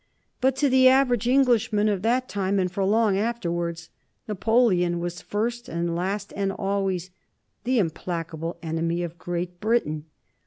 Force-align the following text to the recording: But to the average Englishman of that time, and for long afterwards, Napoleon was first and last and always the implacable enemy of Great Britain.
But 0.41 0.55
to 0.55 0.67
the 0.67 0.87
average 0.87 1.27
Englishman 1.27 1.87
of 1.87 2.01
that 2.01 2.27
time, 2.27 2.57
and 2.57 2.71
for 2.71 2.83
long 2.83 3.19
afterwards, 3.19 3.91
Napoleon 4.27 4.99
was 4.99 5.21
first 5.21 5.69
and 5.69 5.95
last 5.95 6.33
and 6.35 6.51
always 6.51 7.11
the 7.65 7.77
implacable 7.77 8.57
enemy 8.63 9.03
of 9.03 9.19
Great 9.19 9.59
Britain. 9.61 10.05